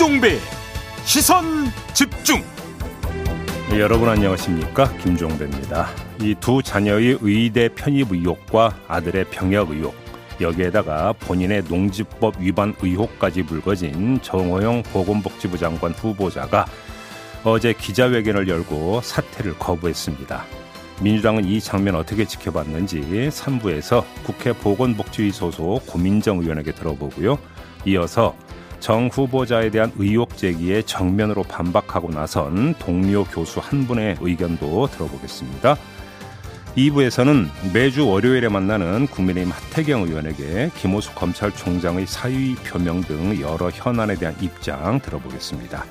김종배 0.00 0.38
시선 1.04 1.66
집중. 1.92 2.42
네, 3.68 3.80
여러분 3.80 4.08
안녕하십니까 4.08 4.90
김종배입니다. 4.96 5.90
이 6.22 6.34
두 6.40 6.62
자녀의 6.62 7.18
의대 7.20 7.68
편입 7.68 8.10
의혹과 8.10 8.78
아들의 8.88 9.26
병역 9.26 9.72
의혹 9.72 9.94
여기에다가 10.40 11.12
본인의 11.12 11.64
농지법 11.68 12.36
위반 12.38 12.74
의혹까지 12.80 13.42
불거진 13.42 14.22
정호영 14.22 14.84
보건복지부 14.84 15.58
장관 15.58 15.92
후보자가 15.92 16.64
어제 17.44 17.74
기자회견을 17.74 18.48
열고 18.48 19.02
사퇴를 19.02 19.58
거부했습니다. 19.58 20.46
민주당은 21.02 21.44
이 21.44 21.60
장면 21.60 21.96
어떻게 21.96 22.24
지켜봤는지 22.24 23.28
3부에서 23.30 24.06
국회 24.24 24.54
보건복지위 24.54 25.30
소속 25.30 25.86
고민정 25.86 26.38
의원에게 26.38 26.72
들어보고요. 26.72 27.38
이어서 27.84 28.34
정 28.80 29.08
후보자에 29.08 29.70
대한 29.70 29.92
의혹 29.96 30.36
제기에 30.36 30.82
정면으로 30.82 31.42
반박하고 31.44 32.10
나선 32.10 32.74
동료 32.78 33.24
교수 33.24 33.60
한 33.60 33.86
분의 33.86 34.16
의견도 34.20 34.88
들어보겠습니다. 34.88 35.76
2부에서는 36.76 37.48
매주 37.74 38.08
월요일에 38.08 38.48
만나는 38.48 39.06
국민의힘 39.08 39.52
하태경 39.52 40.02
의원에게 40.02 40.70
김호수 40.76 41.14
검찰총장의 41.14 42.06
사의 42.06 42.54
표명 42.64 43.02
등 43.02 43.40
여러 43.40 43.70
현안에 43.70 44.14
대한 44.14 44.34
입장 44.40 45.00
들어보겠습니다. 45.00 45.84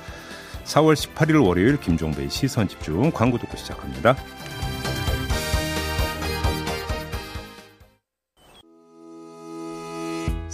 4월 0.64 0.94
18일 0.94 1.44
월요일 1.44 1.78
김종배의 1.78 2.30
시선 2.30 2.66
집중 2.66 3.10
광고 3.10 3.38
듣고 3.38 3.56
시작합니다. 3.56 4.16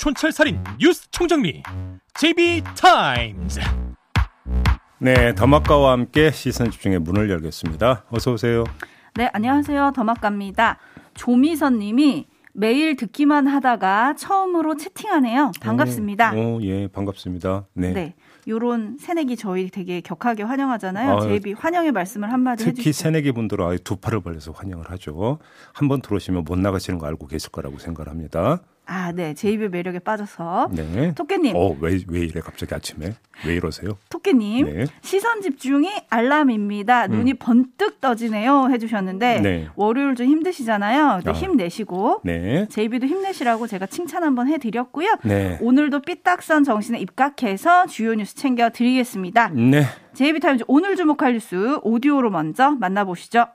촌철살인 0.00 0.64
뉴스 0.80 1.10
총정리 1.10 1.62
JB타임즈. 2.14 3.60
네, 4.98 5.34
더마카와 5.34 5.92
함께 5.92 6.30
시선 6.30 6.70
집중의 6.70 7.00
문을 7.00 7.28
열겠습니다. 7.28 8.06
어서 8.08 8.32
오세요. 8.32 8.64
네, 9.16 9.28
안녕하세요. 9.34 9.92
더마카입니다. 9.94 10.78
조미선 11.12 11.80
님이 11.80 12.28
매일 12.54 12.96
듣기만 12.96 13.46
하다가 13.46 14.14
처음으로 14.16 14.78
채팅하네요. 14.78 15.52
반갑습니다. 15.60 16.32
오, 16.34 16.56
오 16.56 16.62
예, 16.62 16.88
반갑습니다. 16.88 17.66
네. 17.74 17.92
네. 17.92 18.14
요런 18.48 18.96
새내기 18.98 19.36
저희 19.36 19.68
되게 19.68 20.00
격하게 20.00 20.44
환영하잖아요. 20.44 21.12
아, 21.14 21.20
제이비 21.20 21.52
환영의 21.52 21.92
말씀을 21.92 22.32
한마디 22.32 22.64
특히 22.64 22.70
해주시고. 22.70 22.82
특히 22.82 22.92
새내기 22.94 23.32
분들은 23.32 23.66
아예 23.66 23.76
두 23.76 23.96
팔을 23.96 24.22
벌려서 24.22 24.52
환영을 24.52 24.90
하죠. 24.92 25.38
한 25.74 25.88
번 25.88 26.00
들어오시면 26.00 26.44
못 26.44 26.58
나가시는 26.58 26.98
거 26.98 27.06
알고 27.06 27.26
계실 27.26 27.50
거라고 27.52 27.78
생각을 27.78 28.10
합니다. 28.10 28.60
아, 28.92 29.12
네. 29.12 29.34
제이의 29.34 29.68
매력에 29.68 30.00
빠져서. 30.00 30.70
네. 30.72 31.14
토끼님. 31.14 31.54
어, 31.54 31.76
왜, 31.80 32.00
왜 32.08 32.20
이래, 32.22 32.40
갑자기 32.40 32.74
아침에? 32.74 33.14
왜 33.46 33.54
이러세요? 33.54 33.96
토끼님. 34.08 34.66
네. 34.66 34.86
시선 35.00 35.42
집중이 35.42 35.88
알람입니다. 36.10 37.06
음. 37.06 37.10
눈이 37.12 37.34
번뜩 37.34 38.00
떠지네요. 38.00 38.68
해주셨는데. 38.72 39.40
네. 39.42 39.68
월요일 39.76 40.16
좀 40.16 40.26
힘드시잖아요. 40.26 41.20
아. 41.24 41.30
힘내시고. 41.30 42.22
네. 42.24 42.66
제이비도 42.68 43.06
힘내시라고 43.06 43.68
제가 43.68 43.86
칭찬 43.86 44.24
한번 44.24 44.48
해드렸고요. 44.48 45.18
네. 45.22 45.56
오늘도 45.60 46.02
삐딱선 46.02 46.64
정신에 46.64 46.98
입각해서 46.98 47.86
주요 47.86 48.12
뉴스 48.14 48.34
챙겨드리겠습니다. 48.34 49.50
네. 49.50 49.84
제이비 50.14 50.40
타임즈 50.40 50.64
오늘 50.66 50.96
주목할 50.96 51.34
뉴스 51.34 51.78
오디오로 51.82 52.30
먼저 52.30 52.72
만나보시죠. 52.72 53.46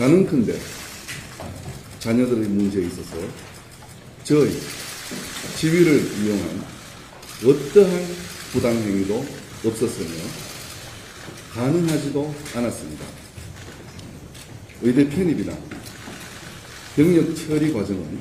나는 0.00 0.26
큰데. 0.26 0.54
자녀들의 2.04 2.48
문제에 2.48 2.84
있어서 2.84 3.16
저희 4.24 4.52
지위를 5.56 6.06
이용한 6.20 6.64
어떠한 7.42 8.06
부당행위도 8.52 9.26
없었으며 9.64 10.10
가능하지도 11.54 12.34
않았습니다. 12.56 13.06
의대 14.82 15.08
편입이나 15.08 15.56
병력 16.94 17.34
처리 17.34 17.72
과정은 17.72 18.18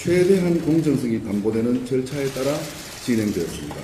최대한 0.00 0.60
공정성이 0.60 1.24
담보되는 1.24 1.84
절차에 1.84 2.26
따라 2.26 2.56
진행되었습니다. 3.04 3.76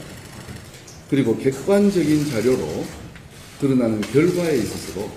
그리고 1.10 1.36
객관적인 1.36 2.30
자료로 2.30 2.86
드러나는 3.60 4.00
결과에 4.00 4.58
있어서도 4.58 5.10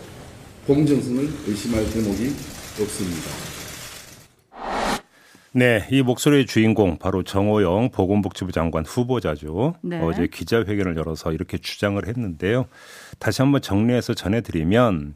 공정성을 0.66 1.30
의심할 1.46 1.88
대목이 1.92 2.34
없습니다. 2.80 3.51
네, 5.54 5.86
이 5.92 6.02
목소리의 6.02 6.46
주인공 6.46 6.98
바로 6.98 7.24
정호영 7.24 7.90
보건복지부 7.92 8.54
장관 8.54 8.86
후보자죠. 8.86 9.76
네. 9.82 10.00
어제 10.00 10.28
기자회견을 10.28 10.96
열어서 10.96 11.34
이렇게 11.34 11.58
주장을 11.58 12.02
했는데요. 12.08 12.68
다시 13.20 13.42
한번 13.42 13.62
정리해서 13.62 14.14
전해드리면 14.14 15.16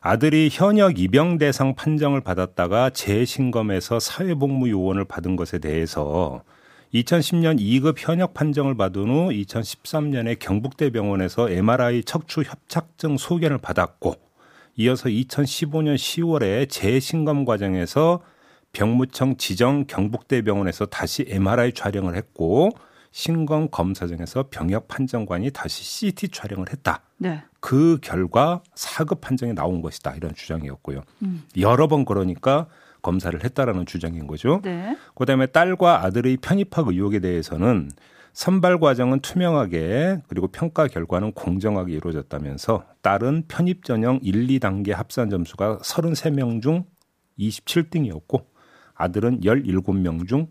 아들이 0.00 0.48
현역 0.50 0.98
입영 0.98 1.38
대상 1.38 1.76
판정을 1.76 2.22
받았다가 2.22 2.90
재신검에서 2.90 4.00
사회복무 4.00 4.68
요원을 4.68 5.04
받은 5.04 5.36
것에 5.36 5.60
대해서 5.60 6.42
2010년 6.92 7.60
2급 7.60 7.96
현역 7.98 8.34
판정을 8.34 8.76
받은 8.76 9.02
후 9.02 9.28
2013년에 9.28 10.40
경북대병원에서 10.40 11.50
MRI 11.50 12.02
척추 12.02 12.42
협착증 12.42 13.16
소견을 13.16 13.58
받았고 13.58 14.16
이어서 14.76 15.08
2015년 15.08 15.94
10월에 15.94 16.68
재신검 16.68 17.44
과정에서 17.44 18.22
병무청 18.78 19.38
지정 19.38 19.86
경북대병원에서 19.86 20.86
다시 20.86 21.24
MRI 21.26 21.72
촬영을 21.72 22.14
했고 22.14 22.70
신검 23.10 23.70
검사장에서 23.70 24.44
병역 24.50 24.86
판정관이 24.86 25.50
다시 25.50 25.82
CT 25.82 26.28
촬영을 26.28 26.66
했다. 26.70 27.02
네. 27.16 27.42
그 27.58 27.98
결과 28.00 28.62
4급 28.76 29.20
판정이 29.20 29.54
나온 29.54 29.82
것이다. 29.82 30.14
이런 30.14 30.32
주장이었고요. 30.32 31.02
음. 31.22 31.42
여러 31.58 31.88
번 31.88 32.04
그러니까 32.04 32.68
검사를 33.02 33.42
했다라는 33.42 33.84
주장인 33.84 34.28
거죠. 34.28 34.60
네. 34.62 34.96
그다음에 35.16 35.46
딸과 35.46 36.04
아들의 36.04 36.36
편입학 36.36 36.86
의혹에 36.86 37.18
대해서는 37.18 37.90
선발 38.32 38.78
과정은 38.78 39.18
투명하게 39.20 40.18
그리고 40.28 40.46
평가 40.46 40.86
결과는 40.86 41.32
공정하게 41.32 41.94
이루어졌다면서 41.94 42.84
딸은 43.02 43.46
편입 43.48 43.84
전형 43.84 44.20
1, 44.22 44.46
2단계 44.46 44.92
합산 44.92 45.30
점수가 45.30 45.78
33명 45.78 46.62
중 46.62 46.84
27등이었고 47.40 48.44
아들은 48.98 49.40
17명 49.40 50.28
중 50.28 50.48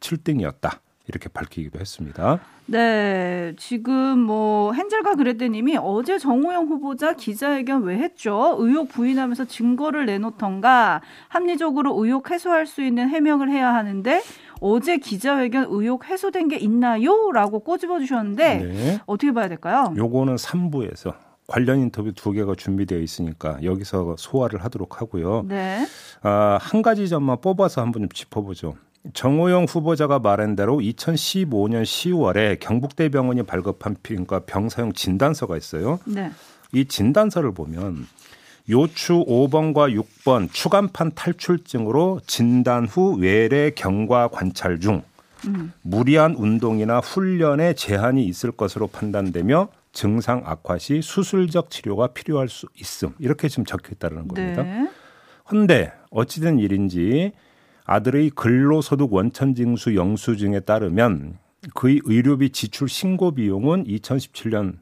7등이었다. 0.00 0.80
이렇게 1.08 1.28
밝히기도 1.28 1.78
했습니다. 1.78 2.40
네, 2.66 3.54
지금 3.56 4.18
뭐 4.18 4.74
헨젤과 4.74 5.14
그레드님이 5.14 5.76
어제 5.80 6.18
정호영 6.18 6.66
후보자 6.66 7.12
기자회견 7.12 7.84
왜 7.84 7.98
했죠? 7.98 8.56
의혹 8.58 8.88
부인하면서 8.88 9.44
증거를 9.44 10.06
내놓던가 10.06 11.00
합리적으로 11.28 11.94
의혹 12.04 12.30
해소할 12.32 12.66
수 12.66 12.82
있는 12.82 13.08
해명을 13.08 13.50
해야 13.50 13.72
하는데 13.72 14.20
어제 14.60 14.96
기자회견 14.96 15.66
의혹 15.68 16.06
해소된 16.06 16.48
게 16.48 16.56
있나요? 16.56 17.30
라고 17.30 17.60
꼬집어 17.60 18.00
주셨는데 18.00 18.56
네. 18.56 19.00
어떻게 19.06 19.30
봐야 19.30 19.46
될까요? 19.46 19.94
요거는 19.96 20.34
3부에서 20.34 21.14
관련 21.46 21.80
인터뷰 21.80 22.12
두 22.12 22.32
개가 22.32 22.54
준비되어 22.56 22.98
있으니까 22.98 23.58
여기서 23.62 24.16
소화를 24.18 24.64
하도록 24.64 25.00
하고요. 25.00 25.44
네. 25.48 25.86
아, 26.22 26.58
한 26.60 26.82
가지 26.82 27.08
점만 27.08 27.40
뽑아서 27.40 27.82
한번 27.82 28.02
좀 28.02 28.08
짚어보죠. 28.08 28.76
정호영 29.14 29.66
후보자가 29.68 30.18
말한 30.18 30.56
대로 30.56 30.78
2015년 30.78 31.84
10월에 31.84 32.58
경북대병원이 32.58 33.44
발급한 33.44 33.96
그러니까 34.02 34.40
병사용 34.40 34.92
진단서가 34.92 35.56
있어요. 35.56 36.00
네. 36.04 36.32
이 36.72 36.84
진단서를 36.84 37.52
보면 37.54 38.06
요추 38.68 39.24
5번과 39.26 39.96
6번 40.02 40.52
추간판 40.52 41.12
탈출증으로 41.14 42.20
진단 42.26 42.86
후 42.86 43.16
외래 43.16 43.70
경과 43.70 44.26
관찰 44.26 44.80
중 44.80 45.02
음. 45.46 45.72
무리한 45.82 46.34
운동이나 46.34 46.98
훈련에 46.98 47.74
제한이 47.74 48.24
있을 48.24 48.50
것으로 48.50 48.88
판단되며 48.88 49.68
증상 49.96 50.42
악화 50.44 50.76
시 50.76 51.00
수술적 51.00 51.70
치료가 51.70 52.08
필요할 52.08 52.50
수 52.50 52.68
있음 52.78 53.14
이렇게 53.18 53.48
지금 53.48 53.64
적혀 53.64 53.92
있다는 53.92 54.28
겁니다. 54.28 54.62
네. 54.62 54.90
헌데 55.50 55.90
어찌된 56.10 56.58
일인지 56.58 57.32
아들의 57.86 58.30
근로소득 58.30 59.10
원천징수 59.10 59.94
영수증에 59.94 60.60
따르면 60.60 61.38
그의 61.74 62.00
의료비 62.04 62.50
지출 62.50 62.90
신고 62.90 63.32
비용은 63.32 63.84
2017년 63.84 64.78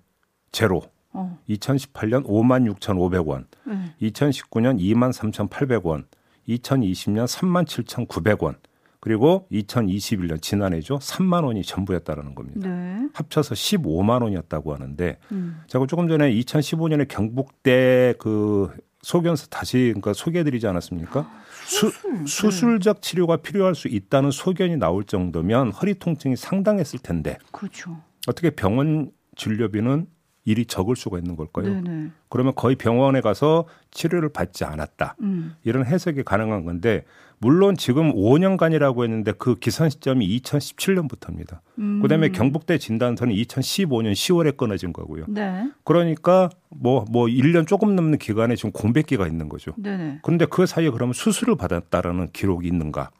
제로. 0.50 0.82
어. 1.12 1.38
2018년 1.48 2.26
5만 2.26 2.68
6,500원, 2.74 3.46
네. 3.66 3.94
2019년 4.02 4.80
2만 4.80 5.12
3,800원, 5.12 6.06
2020년 6.48 7.26
3만 7.28 7.66
7,900원, 7.68 8.56
그리고 9.04 9.46
2021년 9.52 10.40
지난해죠 10.40 10.98
3만 10.98 11.44
원이 11.44 11.62
전부였다라는 11.62 12.34
겁니다. 12.34 12.66
네. 12.66 13.06
합쳐서 13.12 13.54
15만 13.54 14.22
원이었다고 14.22 14.72
하는데 14.72 15.18
음. 15.30 15.60
제가 15.66 15.86
조금 15.86 16.08
전에 16.08 16.32
2015년에 16.32 17.06
경북대 17.06 18.14
그 18.18 18.74
소견서 19.02 19.48
다시 19.48 19.88
그러니까 19.88 20.14
소개해드리지 20.14 20.66
않았습니까? 20.66 21.30
수, 21.66 21.90
네. 21.90 22.24
수술적 22.26 23.02
치료가 23.02 23.36
필요할 23.36 23.74
수 23.74 23.88
있다는 23.88 24.30
소견이 24.30 24.78
나올 24.78 25.04
정도면 25.04 25.72
허리 25.72 25.92
통증이 25.92 26.36
상당했을 26.36 27.00
텐데. 27.00 27.36
그렇죠. 27.52 28.00
어떻게 28.26 28.48
병원 28.48 29.10
진료비는 29.36 30.06
일이 30.46 30.64
적을 30.64 30.96
수가 30.96 31.18
있는 31.18 31.36
걸까요? 31.36 31.66
네네. 31.66 32.10
그러면 32.30 32.54
거의 32.54 32.76
병원에 32.76 33.20
가서 33.20 33.66
치료를 33.90 34.30
받지 34.30 34.64
않았다. 34.64 35.16
음. 35.20 35.56
이런 35.62 35.84
해석이 35.84 36.22
가능한 36.22 36.64
건데 36.64 37.04
물론 37.38 37.76
지금 37.76 38.12
5년간이라고 38.14 39.04
했는데 39.04 39.32
그 39.32 39.56
기산 39.56 39.90
시점이 39.90 40.26
2017년부터입니다. 40.40 41.60
음. 41.78 42.00
그다음에 42.00 42.30
경북대 42.30 42.78
진단서는 42.78 43.34
2015년 43.34 44.12
10월에 44.12 44.56
끊어진 44.56 44.92
거고요. 44.92 45.26
네. 45.28 45.70
그러니까 45.84 46.48
뭐뭐 46.70 47.04
뭐 47.10 47.26
1년 47.26 47.52
뭐 47.52 47.64
조금 47.64 47.94
넘는 47.96 48.18
기간에 48.18 48.56
지금 48.56 48.72
공백기가 48.72 49.26
있는 49.26 49.48
거죠. 49.48 49.72
네네. 49.76 50.20
그런데 50.22 50.46
그 50.46 50.66
사이에 50.66 50.90
그러면 50.90 51.12
수술을 51.12 51.56
받았다라는 51.56 52.30
기록이 52.32 52.66
있는가? 52.68 53.10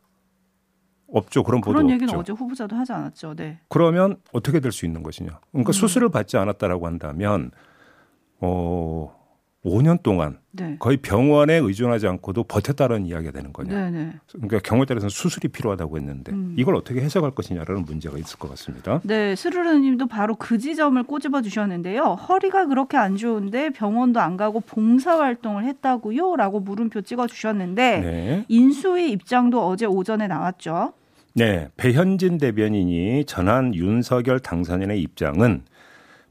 없죠. 1.09 1.45
그런 1.45 1.61
보도 1.61 1.75
그런 1.75 1.91
얘기는 1.91 2.09
없죠. 2.09 2.21
어제 2.21 2.33
후보자도 2.33 2.75
하지 2.75 2.93
않았죠. 2.93 3.35
네. 3.37 3.61
그러면 3.69 4.17
어떻게 4.33 4.59
될 4.61 4.73
수 4.73 4.85
있는 4.85 5.03
것이냐? 5.03 5.39
그러니까 5.53 5.71
음. 5.71 5.73
수술을 5.73 6.09
받지 6.09 6.37
않았다라고 6.37 6.87
한다면 6.87 7.53
어 8.41 9.15
5년 9.65 10.03
동안 10.03 10.39
네. 10.53 10.77
거의 10.79 10.99
병원에 10.99 11.55
의존하지 11.55 12.07
않고도 12.07 12.45
버텼다는 12.45 13.07
이야기가 13.07 13.33
되는 13.33 13.53
거냐. 13.53 13.73
네네. 13.73 14.05
네. 14.05 14.13
그러니까 14.33 14.59
경우에 14.61 14.85
따라서는 14.85 15.09
수술이 15.09 15.49
필요하다고 15.49 15.97
했는데 15.97 16.33
음. 16.33 16.55
이걸 16.57 16.77
어떻게 16.77 17.01
해석할 17.01 17.31
것이냐라는 17.31 17.85
문제가 17.85 18.19
있을 18.19 18.39
것 18.39 18.51
같습니다. 18.51 19.01
네, 19.05 19.35
스르르님도 19.35 20.07
바로 20.07 20.37
그 20.37 20.59
지점을 20.59 21.03
꼬집어 21.05 21.41
주셨는데요. 21.43 22.03
허리가 22.03 22.67
그렇게 22.67 22.97
안 22.99 23.17
좋은데 23.17 23.71
병원도 23.71 24.21
안 24.21 24.37
가고 24.37 24.61
봉사 24.61 25.19
활동을 25.19 25.65
했다고요?라고 25.65 26.61
물음표 26.61 27.01
찍어 27.01 27.27
주셨는데 27.27 28.01
네. 28.01 28.45
인수위 28.49 29.11
입장도 29.13 29.67
어제 29.67 29.87
오전에 29.87 30.27
나왔죠. 30.27 30.93
네, 31.37 31.69
배현진 31.77 32.39
대변인이 32.39 33.25
전한 33.25 33.75
윤석열 33.75 34.39
당선인의 34.39 35.01
입장은 35.01 35.63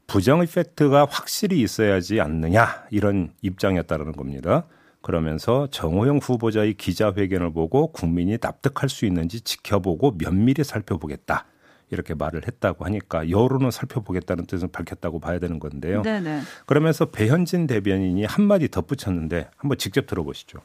부정 0.06 0.42
이펙트가 0.42 1.06
확실히 1.10 1.60
있어야지 1.60 2.20
않느냐 2.20 2.86
이런 2.90 3.32
입장이었다는 3.42 4.12
겁니다. 4.12 4.66
그러면서 5.00 5.66
정호영 5.70 6.18
후보자의 6.22 6.74
기자회견을 6.74 7.52
보고 7.52 7.88
국민이 7.92 8.38
납득할 8.40 8.88
수 8.88 9.04
있는지 9.04 9.40
지켜보고 9.42 10.16
면밀히 10.18 10.64
살펴보겠다. 10.64 11.46
이렇게 11.90 12.14
말을 12.14 12.46
했다고 12.46 12.84
하니까 12.86 13.28
여론을 13.28 13.70
살펴보겠다는 13.70 14.46
뜻을 14.46 14.68
밝혔다고 14.68 15.20
봐야 15.20 15.38
되는 15.38 15.58
건데요. 15.58 16.02
네네. 16.02 16.40
그러면서 16.66 17.06
배현진 17.06 17.66
대변인이 17.66 18.24
한마디 18.24 18.68
덧붙였는데 18.68 19.48
한번 19.56 19.78
직접 19.78 20.06
들어보시죠. 20.06 20.58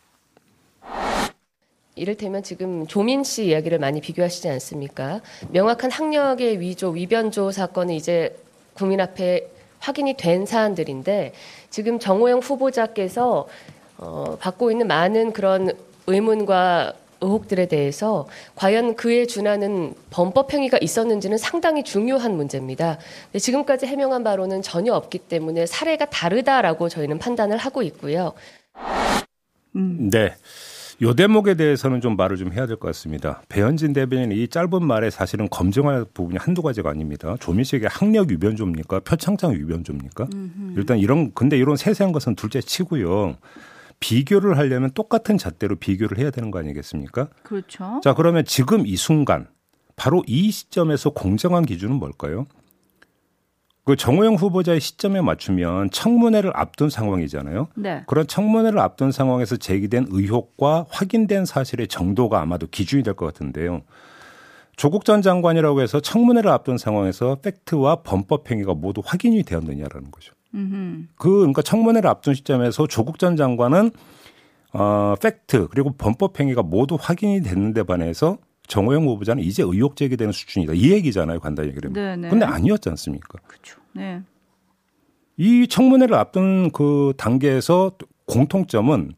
이를테면 1.95 2.43
지금 2.43 2.87
조민 2.87 3.25
씨 3.25 3.47
이야기를 3.47 3.77
많이 3.77 3.99
비교하시지 3.99 4.47
않습니까? 4.49 5.19
명확한 5.49 5.91
학력의 5.91 6.61
위조, 6.61 6.91
위변조 6.91 7.51
사건이 7.51 7.97
이제 7.97 8.37
국민 8.79 9.01
앞에 9.01 9.51
확인이 9.79 10.15
된 10.15 10.45
사안들인데 10.45 11.33
지금 11.69 11.99
정호영 11.99 12.39
후보자께서 12.39 13.47
어, 13.97 14.37
받고 14.39 14.71
있는 14.71 14.87
많은 14.87 15.33
그런 15.33 15.71
의문과 16.07 16.93
의혹들에 17.21 17.67
대해서 17.67 18.29
과연 18.55 18.95
그에 18.95 19.25
준하는 19.25 19.93
범법 20.09 20.53
행위가 20.53 20.77
있었는지는 20.81 21.37
상당히 21.37 21.83
중요한 21.83 22.37
문제입니다. 22.37 22.97
지금까지 23.37 23.85
해명한 23.85 24.23
바로는 24.23 24.61
전혀 24.61 24.93
없기 24.93 25.19
때문에 25.19 25.65
사례가 25.65 26.05
다르다라고 26.05 26.87
저희는 26.87 27.19
판단을 27.19 27.57
하고 27.57 27.83
있고요. 27.83 28.31
음. 29.75 30.09
네. 30.09 30.33
요 31.01 31.13
대목에 31.13 31.53
대해서는 31.55 32.01
좀 32.01 32.17
말을 32.17 32.35
좀 32.35 32.51
해야 32.51 32.65
될 32.67 32.75
것 32.75 32.87
같습니다. 32.89 33.41
배현진 33.47 33.93
대변인 33.93 34.33
이 34.33 34.47
짧은 34.49 34.83
말에 34.85 35.09
사실은 35.09 35.47
검증할 35.49 36.05
부분이 36.13 36.37
한두 36.37 36.61
가지가 36.61 36.89
아닙니다. 36.89 37.37
조민 37.39 37.63
씨에게 37.63 37.87
학력 37.89 38.29
유변조입니까? 38.29 38.99
표창장 39.01 39.53
유변조입니까? 39.53 40.27
음흠. 40.33 40.73
일단 40.77 40.99
이런 40.99 41.31
근데 41.33 41.57
이런 41.57 41.77
세세한 41.77 42.11
것은 42.11 42.35
둘째 42.35 42.59
치고요. 42.59 43.37
비교를 44.01 44.57
하려면 44.57 44.91
똑같은 44.91 45.37
잣대로 45.37 45.75
비교를 45.77 46.17
해야 46.17 46.31
되는 46.31 46.51
거 46.51 46.59
아니겠습니까? 46.59 47.29
그렇죠. 47.43 48.01
자, 48.03 48.13
그러면 48.13 48.43
지금 48.45 48.85
이 48.85 48.95
순간 48.97 49.47
바로 49.95 50.23
이 50.27 50.51
시점에서 50.51 51.11
공정한 51.11 51.65
기준은 51.65 51.95
뭘까요? 51.95 52.47
그 53.89 53.95
정호영 53.95 54.35
후보자의 54.35 54.79
시점에 54.79 55.19
맞추면 55.19 55.89
청문회를 55.89 56.51
앞둔 56.53 56.91
상황이잖아요. 56.91 57.69
네. 57.73 58.03
그런 58.05 58.27
청문회를 58.27 58.77
앞둔 58.77 59.11
상황에서 59.11 59.57
제기된 59.57 60.09
의혹과 60.11 60.85
확인된 60.89 61.45
사실의 61.45 61.87
정도가 61.87 62.39
아마도 62.39 62.67
기준이 62.67 63.01
될 63.01 63.15
것 63.15 63.25
같은데요. 63.25 63.81
조국 64.75 65.05
전 65.05 65.23
장관이라고 65.23 65.81
해서 65.81 65.99
청문회를 65.99 66.51
앞둔 66.51 66.77
상황에서 66.77 67.37
팩트와 67.41 68.03
범법 68.03 68.51
행위가 68.51 68.75
모두 68.75 69.01
확인이 69.03 69.41
되었느냐라는 69.41 70.11
거죠. 70.11 70.35
음흠. 70.53 71.07
그 71.15 71.37
그러니까 71.39 71.63
청문회를 71.63 72.07
앞둔 72.07 72.35
시점에서 72.35 72.85
조국 72.85 73.17
전 73.17 73.35
장관은 73.37 73.89
어 74.71 75.15
팩트 75.19 75.67
그리고 75.71 75.93
범법 75.97 76.39
행위가 76.39 76.61
모두 76.61 76.95
확인이 77.01 77.41
됐는데 77.41 77.81
반해서 77.81 78.37
정호영 78.67 79.05
후보자는 79.07 79.41
이제 79.41 79.63
의혹 79.63 79.95
제기되는 79.95 80.31
수준이다. 80.31 80.73
이 80.75 80.91
얘기잖아요. 80.91 81.39
간단히 81.39 81.69
얘기를 81.69 81.89
하면. 81.89 82.03
네, 82.03 82.15
네. 82.15 82.29
근데 82.29 82.45
아니었지 82.45 82.87
않습니까? 82.89 83.39
그렇죠. 83.47 83.78
네. 83.99 84.23
이 85.37 85.67
청문회를 85.67 86.15
앞둔 86.15 86.71
그 86.71 87.13
단계에서 87.17 87.91
공통점은 88.25 89.13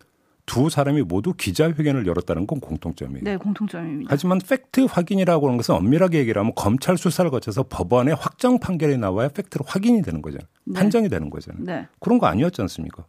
두 0.46 0.70
사람이 0.70 1.04
모두 1.04 1.34
기자회견을 1.34 2.08
열었다는 2.08 2.46
건 2.46 2.60
공통점이에요. 2.60 3.24
네, 3.24 3.38
공통점입니다. 3.38 4.10
하지만 4.12 4.40
팩트 4.40 4.82
확인이라고 4.82 5.48
하는 5.48 5.58
것은 5.58 5.76
엄밀하게 5.76 6.20
얘기를 6.20 6.40
하면 6.40 6.54
검찰 6.56 6.98
수사를 6.98 7.30
거쳐서 7.32 7.64
법원에 7.70 8.12
확정 8.12 8.60
판결이 8.60 8.98
나와야 8.98 9.30
팩트로 9.30 9.64
확인이 9.68 10.02
되는 10.02 10.22
거잖아요. 10.22 10.48
네. 10.66 10.74
판정이 10.74 11.10
되는 11.10 11.30
거잖아요. 11.30 11.64
네. 11.64 11.88
그런 12.00 12.20
거 12.20 12.28
아니었지 12.28 12.62
않습니까? 12.62 13.06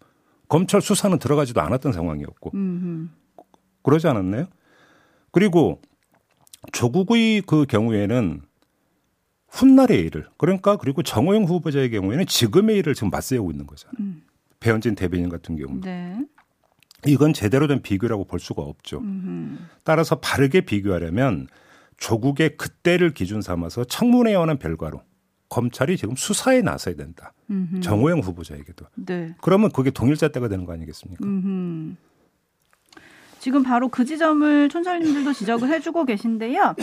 검찰 0.48 0.80
수사는 0.80 1.18
들어가지도 1.18 1.60
않았던 1.60 1.92
상황이었고. 1.92 2.52
음흠. 2.54 3.08
그러지 3.82 4.06
않았나요? 4.06 4.46
그리고 5.32 5.80
조국의 6.72 7.42
그 7.42 7.66
경우에는 7.66 8.42
훗날의 9.52 10.00
일을 10.00 10.26
그러니까 10.38 10.76
그리고 10.76 11.02
정호영 11.02 11.44
후보자의 11.44 11.90
경우에는 11.90 12.26
지금의 12.26 12.78
일을 12.78 12.94
지금 12.94 13.10
맞세우고 13.10 13.50
있는 13.50 13.66
거잖아요. 13.66 13.94
음. 14.00 14.22
배현진 14.60 14.94
대변인 14.94 15.28
같은 15.28 15.56
경우는. 15.56 15.80
네. 15.82 16.18
이건 17.06 17.32
제대로 17.32 17.66
된 17.66 17.82
비교라고 17.82 18.24
볼 18.24 18.40
수가 18.40 18.62
없죠. 18.62 18.98
음흠. 18.98 19.58
따라서 19.84 20.16
바르게 20.20 20.62
비교하려면 20.62 21.48
조국의 21.98 22.56
그때를 22.56 23.12
기준 23.12 23.42
삼아서 23.42 23.84
청문회에 23.84 24.36
관한 24.36 24.58
별과로 24.58 25.02
검찰이 25.48 25.96
지금 25.96 26.16
수사에 26.16 26.62
나서야 26.62 26.94
된다. 26.94 27.34
음흠. 27.50 27.80
정호영 27.80 28.20
후보자에게도. 28.20 28.86
네. 28.94 29.34
그러면 29.42 29.70
그게 29.70 29.90
동일잣대가 29.90 30.48
되는 30.48 30.64
거 30.64 30.72
아니겠습니까? 30.72 31.24
음흠. 31.24 31.96
지금 33.40 33.62
바로 33.64 33.88
그 33.88 34.04
지점을 34.04 34.68
촌철님들도 34.68 35.32
지적을 35.32 35.68
해주고 35.68 36.06
계신데요. 36.06 36.74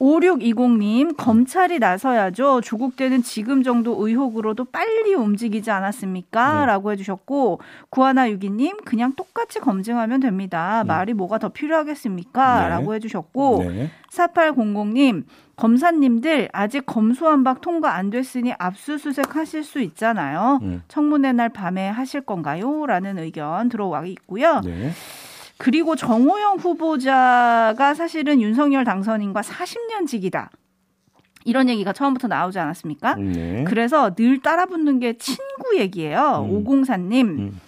5620님, 0.00 1.16
검찰이 1.16 1.78
나서야죠. 1.80 2.60
조국 2.60 2.96
때는 2.96 3.22
지금 3.22 3.62
정도 3.62 4.06
의혹으로도 4.06 4.66
빨리 4.66 5.14
움직이지 5.14 5.70
않았습니까? 5.70 6.60
네. 6.60 6.66
라고 6.66 6.92
해주셨고, 6.92 7.60
구하나 7.90 8.30
유기님, 8.30 8.78
그냥 8.84 9.14
똑같이 9.14 9.58
검증하면 9.58 10.20
됩니다. 10.20 10.82
네. 10.84 10.88
말이 10.88 11.14
뭐가 11.14 11.38
더 11.38 11.48
필요하겠습니까? 11.48 12.62
네. 12.62 12.68
라고 12.68 12.94
해주셨고, 12.94 13.64
네. 13.64 13.90
4800님, 14.12 15.24
검사님들 15.56 16.48
아직 16.52 16.86
검수완박 16.86 17.60
통과 17.60 17.94
안 17.94 18.10
됐으니 18.10 18.54
압수수색 18.56 19.34
하실 19.34 19.64
수 19.64 19.80
있잖아요. 19.80 20.60
음. 20.62 20.82
청문회 20.86 21.32
날 21.32 21.48
밤에 21.48 21.88
하실 21.88 22.20
건가요? 22.20 22.86
라는 22.86 23.18
의견 23.18 23.68
들어와 23.68 24.06
있고요. 24.06 24.60
네. 25.58 25.64
그리고 25.64 25.96
정호영 25.96 26.58
후보자가 26.58 27.94
사실은 27.94 28.40
윤석열 28.40 28.84
당선인과 28.84 29.40
40년 29.40 30.06
직이다. 30.06 30.50
이런 31.44 31.68
얘기가 31.68 31.92
처음부터 31.92 32.28
나오지 32.28 32.58
않았습니까? 32.58 33.14
네. 33.16 33.64
그래서 33.66 34.14
늘 34.14 34.40
따라붙는 34.40 35.00
게 35.00 35.16
친구 35.18 35.76
얘기예요. 35.76 36.46
음. 36.48 36.56
오공사님. 36.56 37.28
음. 37.28 37.60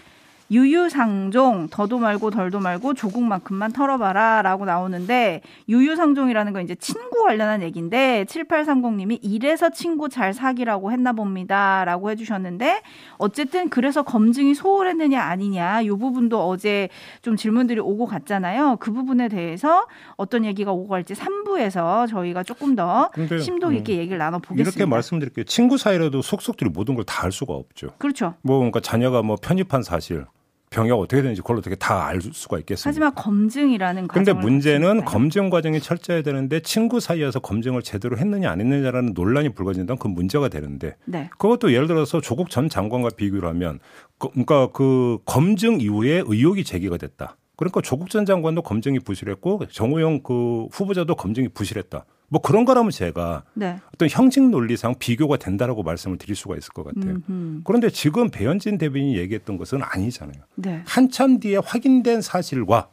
유유상종 0.50 1.68
더도 1.70 1.98
말고 1.98 2.30
덜도 2.30 2.60
말고 2.60 2.94
조국만큼만 2.94 3.72
털어봐라라고 3.72 4.64
나오는데 4.64 5.42
유유상종이라는 5.68 6.52
건 6.52 6.62
이제 6.62 6.74
친구 6.74 7.22
관련한 7.24 7.62
얘기인데 7.62 8.24
7830님이 8.28 9.18
이래서 9.22 9.70
친구 9.70 10.08
잘 10.08 10.32
사귀라고 10.34 10.90
했나 10.92 11.12
봅니다라고 11.12 12.10
해주셨는데 12.10 12.82
어쨌든 13.18 13.68
그래서 13.68 14.02
검증이 14.02 14.54
소홀했느냐 14.54 15.20
아니냐 15.20 15.82
이 15.82 15.88
부분도 15.90 16.48
어제 16.48 16.88
좀 17.22 17.36
질문들이 17.36 17.80
오고 17.80 18.06
갔잖아요. 18.06 18.76
그 18.80 18.92
부분에 18.92 19.28
대해서 19.28 19.86
어떤 20.16 20.44
얘기가 20.44 20.72
오고 20.72 20.88
갈지 20.88 21.14
3부에서 21.14 22.08
저희가 22.08 22.42
조금 22.42 22.74
더 22.74 23.10
심도 23.40 23.72
있게 23.72 23.94
음, 23.94 23.98
얘기를 23.98 24.18
나눠 24.18 24.38
보겠습니다. 24.38 24.70
이렇게 24.70 24.86
말씀드릴게요. 24.88 25.44
친구 25.44 25.76
사이라도 25.78 26.22
속속들이 26.22 26.70
모든 26.70 26.94
걸 26.94 27.04
다 27.04 27.20
알 27.20 27.32
수가 27.32 27.52
없죠. 27.52 27.88
그렇죠. 27.98 28.34
뭐 28.42 28.58
그러니까 28.58 28.80
자녀가 28.80 29.20
뭐 29.22 29.36
편입한 29.40 29.82
사실 29.82 30.24
병역 30.70 31.00
어떻게 31.00 31.20
되는지 31.20 31.42
그걸 31.42 31.58
어떻게 31.58 31.74
다 31.74 32.00
알 32.10 32.20
수가 32.22 32.58
있겠습니까? 32.60 32.88
하지만 32.88 33.14
검증이라는 33.14 34.06
근데 34.08 34.32
문제는 34.32 35.04
검증 35.04 35.50
과정이 35.50 35.80
철저해야 35.80 36.22
되는데 36.22 36.60
친구 36.60 36.98
사이에서 37.00 37.40
검증을 37.40 37.82
제대로 37.82 38.16
했느냐 38.16 38.50
안 38.50 38.60
했느냐라는 38.60 39.12
논란이 39.14 39.50
불거진다면 39.50 39.98
그 39.98 40.06
문제가 40.08 40.48
되는데 40.48 40.96
네. 41.04 41.28
그것도 41.38 41.72
예를 41.72 41.88
들어서 41.88 42.20
조국 42.20 42.50
전 42.50 42.68
장관과 42.68 43.10
비교를 43.16 43.48
하면 43.50 43.80
그, 44.18 44.28
그러니까 44.30 44.68
그 44.72 45.18
검증 45.24 45.80
이후에 45.80 46.22
의혹이 46.24 46.64
제기가 46.64 46.96
됐다. 46.96 47.36
그러니까 47.56 47.80
조국 47.82 48.08
전 48.08 48.24
장관도 48.24 48.62
검증이 48.62 49.00
부실했고 49.00 49.66
정호영 49.70 50.22
그 50.22 50.66
후보자도 50.72 51.16
검증이 51.16 51.48
부실했다. 51.48 52.04
뭐 52.30 52.40
그런 52.40 52.64
거라면 52.64 52.90
제가 52.92 53.42
네. 53.54 53.78
어떤 53.94 54.08
형식 54.08 54.42
논리상 54.48 54.94
비교가 54.98 55.36
된다라고 55.36 55.82
말씀을 55.82 56.16
드릴 56.16 56.36
수가 56.36 56.56
있을 56.56 56.72
것 56.72 56.84
같아요. 56.84 57.16
음흠. 57.28 57.62
그런데 57.64 57.90
지금 57.90 58.30
배현진 58.30 58.78
대변인이 58.78 59.18
얘기했던 59.18 59.58
것은 59.58 59.80
아니잖아요. 59.82 60.42
네. 60.54 60.82
한참 60.86 61.40
뒤에 61.40 61.56
확인된 61.56 62.22
사실과 62.22 62.88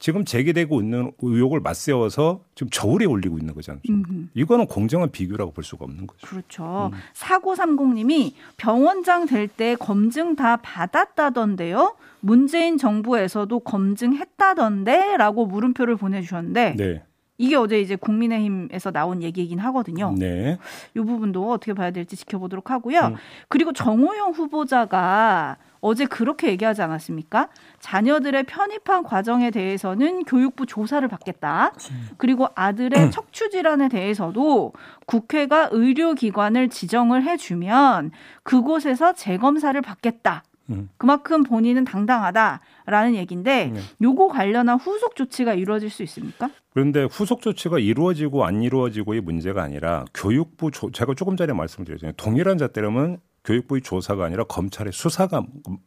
지금 0.00 0.26
제기되고 0.26 0.82
있는 0.82 1.12
의혹을 1.22 1.60
맞세워서 1.60 2.42
지금 2.54 2.68
저울에 2.70 3.06
올리고 3.06 3.38
있는 3.38 3.54
거잖아요. 3.54 3.80
음흠. 3.88 4.26
이거는 4.34 4.66
공정한 4.66 5.10
비교라고 5.10 5.52
볼 5.52 5.64
수가 5.64 5.86
없는 5.86 6.06
거죠. 6.06 6.26
그렇죠. 6.26 6.90
음. 6.92 6.98
4930님이 7.14 8.34
병원장 8.58 9.24
될 9.24 9.48
때 9.48 9.76
검증 9.76 10.36
다 10.36 10.56
받았다던데요. 10.56 11.96
문재인 12.20 12.76
정부에서도 12.76 13.60
검증했다던데 13.60 15.16
라고 15.16 15.46
물음표를 15.46 15.96
보내주셨는데 15.96 16.74
네. 16.76 17.02
이게 17.44 17.56
어제 17.56 17.78
이제 17.78 17.94
국민의힘에서 17.94 18.90
나온 18.90 19.22
얘기이긴 19.22 19.58
하거든요. 19.58 20.14
네. 20.18 20.58
이 20.96 21.00
부분도 21.00 21.52
어떻게 21.52 21.74
봐야 21.74 21.90
될지 21.90 22.16
지켜보도록 22.16 22.70
하고요. 22.70 23.00
음. 23.00 23.16
그리고 23.48 23.74
정호영 23.74 24.30
후보자가 24.30 25.58
어제 25.82 26.06
그렇게 26.06 26.48
얘기하지 26.48 26.80
않았습니까? 26.80 27.50
자녀들의 27.80 28.44
편입한 28.44 29.02
과정에 29.02 29.50
대해서는 29.50 30.24
교육부 30.24 30.64
조사를 30.64 31.06
받겠다. 31.06 31.74
그리고 32.16 32.48
아들의 32.54 32.98
음. 32.98 33.10
척추 33.10 33.50
질환에 33.50 33.90
대해서도 33.90 34.72
국회가 35.04 35.68
의료기관을 35.70 36.70
지정을 36.70 37.24
해주면 37.24 38.12
그곳에서 38.42 39.12
재검사를 39.12 39.78
받겠다. 39.82 40.42
음. 40.70 40.88
그만큼 40.96 41.42
본인은 41.42 41.84
당당하다라는 41.84 43.14
얘기인데 43.16 43.66
네. 43.66 43.80
요거 44.02 44.28
관련한 44.28 44.78
후속 44.78 45.16
조치가 45.16 45.54
이루어질 45.54 45.90
수 45.90 46.02
있습니까? 46.04 46.50
그런데 46.72 47.04
후속 47.04 47.42
조치가 47.42 47.78
이루어지고 47.78 48.44
안 48.44 48.62
이루어지고의 48.62 49.20
문제가 49.20 49.62
아니라 49.62 50.04
교육부 50.14 50.70
조, 50.70 50.90
제가 50.90 51.14
조금 51.14 51.36
전에 51.36 51.52
말씀드렸잖아요. 51.52 52.14
동일한 52.16 52.58
잣대라면 52.58 53.18
교육부의 53.44 53.82
조사가 53.82 54.24
아니라 54.24 54.44
검찰의 54.44 54.92
수사가 54.92 55.42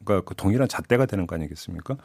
그러니까 0.06 0.22
그 0.28 0.36
동일한 0.36 0.68
잣대가 0.68 1.06
되는 1.06 1.26
거 1.26 1.36
아니겠습니까? 1.36 1.98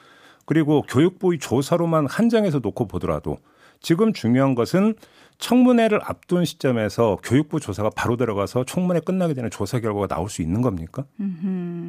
그리고 0.46 0.82
교육부의 0.82 1.38
조사로만 1.38 2.06
한정해서 2.06 2.58
놓고 2.60 2.88
보더라도 2.88 3.38
지금 3.80 4.12
중요한 4.12 4.54
것은 4.54 4.94
청문회를 5.42 5.98
앞둔 6.04 6.44
시점에서 6.44 7.18
교육부 7.24 7.58
조사가 7.58 7.90
바로 7.96 8.16
들어가서 8.16 8.64
청문회 8.64 9.00
끝나게 9.00 9.34
되는 9.34 9.50
조사 9.50 9.80
결과가 9.80 10.06
나올 10.06 10.30
수 10.30 10.40
있는 10.40 10.62
겁니까? 10.62 11.04
음흠. 11.20 11.46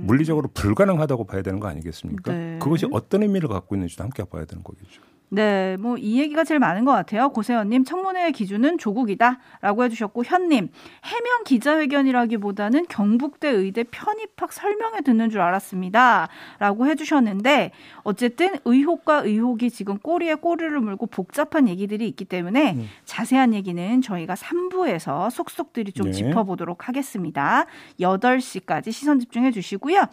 물리적으로 0.08 0.50
불가능하다고 0.56 1.26
봐야 1.26 1.44
되는 1.44 1.60
거 1.60 1.68
아니겠습니까? 1.68 2.34
네. 2.34 2.60
그것이 2.60 2.88
어떤 2.92 3.22
의미를 3.22 3.48
갖고 3.50 3.76
있는지도 3.76 4.04
함께 4.04 4.24
봐야 4.24 4.46
되는 4.46 4.64
거겠죠. 4.64 5.04
네, 5.34 5.76
뭐 5.78 5.98
이 6.04 6.20
얘기가 6.20 6.44
제일 6.44 6.60
많은 6.60 6.84
것 6.86 6.92
같아요. 6.92 7.30
고세현님 7.30 7.86
청문회의 7.86 8.34
기준은 8.34 8.78
조국이다라고 8.78 9.86
해주셨고 9.86 10.26
현님 10.26 10.70
해명 11.06 11.44
기자회견이라기보다는 11.46 12.88
경북대 12.90 13.50
의대 13.50 13.84
편입학 13.84 14.52
설명회 14.52 15.02
듣는 15.02 15.30
줄 15.30 15.40
알았습니다라고 15.42 16.88
해주셨는데 16.88 17.72
어쨌든 18.04 18.56
의혹과 18.66 19.20
의혹이 19.20 19.72
지금 19.72 19.98
꼬리에 19.98 20.36
꼬리를 20.36 20.78
물고 20.82 21.06
복잡한 21.08 21.70
얘기들이 21.70 22.06
있기 22.10 22.26
때문에 22.26 22.74
음. 22.74 22.90
자세한 23.06 23.54
얘기는 23.54 24.02
저희가 24.02 24.36
3부에서 24.36 25.30
속속들이 25.30 25.94
좀 25.94 26.08
네. 26.08 26.12
짚어보도록 26.12 26.90
하겠습니다. 26.90 27.66
8시까지 28.00 28.92
시선 28.92 29.20
집중해 29.20 29.52
주시고요. 29.52 30.06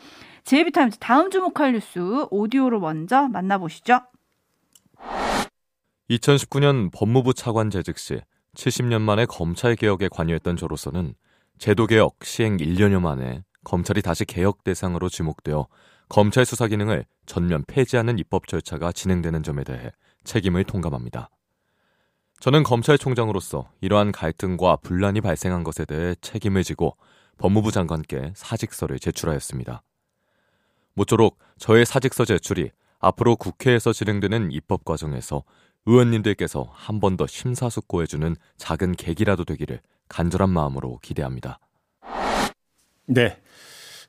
제이비타임즈 0.44 0.98
다음 0.98 1.30
주목할 1.30 1.72
뉴스 1.72 2.26
오디오로 2.30 2.80
먼저 2.80 3.28
만나보시죠. 3.28 4.00
2019년 6.10 6.90
법무부 6.92 7.34
차관 7.34 7.70
재직 7.70 7.98
시 7.98 8.20
70년 8.54 9.00
만에 9.00 9.26
검찰 9.26 9.76
개혁에 9.76 10.08
관여했던 10.08 10.56
저로서는 10.56 11.14
제도 11.58 11.86
개혁 11.86 12.24
시행 12.24 12.56
1년여 12.56 13.00
만에 13.00 13.44
검찰이 13.64 14.02
다시 14.02 14.24
개혁 14.24 14.64
대상으로 14.64 15.08
지목되어 15.08 15.66
검찰 16.08 16.44
수사 16.44 16.66
기능을 16.66 17.04
전면 17.26 17.62
폐지하는 17.68 18.18
입법 18.18 18.48
절차가 18.48 18.90
진행되는 18.90 19.42
점에 19.42 19.62
대해 19.62 19.92
책임을 20.24 20.64
통감합니다. 20.64 21.30
저는 22.40 22.62
검찰총장으로서 22.62 23.70
이러한 23.80 24.12
갈등과 24.12 24.76
분란이 24.76 25.20
발생한 25.20 25.62
것에 25.62 25.84
대해 25.84 26.14
책임을 26.20 26.64
지고 26.64 26.96
법무부 27.38 27.70
장관께 27.70 28.32
사직서를 28.34 28.98
제출하였습니다. 28.98 29.82
모쪼록 30.94 31.38
저의 31.58 31.84
사직서 31.84 32.24
제출이 32.24 32.70
앞으로 33.00 33.36
국회에서 33.36 33.92
진행되는 33.92 34.52
입법 34.52 34.84
과정에서 34.84 35.42
의원님들께서 35.86 36.68
한 36.72 37.00
번 37.00 37.16
더 37.16 37.26
심사숙고해주는 37.26 38.36
작은 38.58 38.92
계기라도 38.92 39.44
되기를 39.44 39.80
간절한 40.08 40.50
마음으로 40.50 40.98
기대합니다. 41.02 41.58
네. 43.06 43.38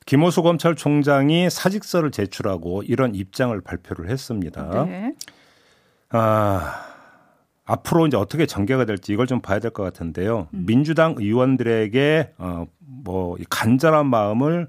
김호수 0.04 0.42
검찰총장이 0.42 1.48
사직서를 1.48 2.10
제출하고 2.10 2.82
이런 2.82 3.14
입장을 3.14 3.58
발표를 3.60 4.10
했습니다. 4.10 4.84
네. 4.84 5.14
아, 6.10 6.84
앞으로 7.64 8.06
이제 8.08 8.16
어떻게 8.16 8.44
전개가 8.46 8.84
될지 8.84 9.12
이걸 9.12 9.26
좀 9.26 9.40
봐야 9.40 9.58
될 9.60 9.70
것 9.70 9.82
같은데요. 9.84 10.48
음. 10.52 10.64
민주당 10.66 11.14
의원들에게 11.16 12.34
어, 12.38 12.66
뭐 12.78 13.36
간절한 13.48 14.06
마음을 14.06 14.68